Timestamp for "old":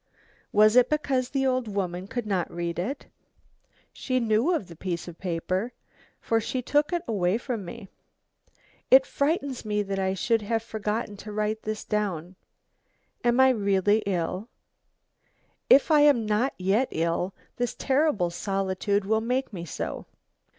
1.45-1.67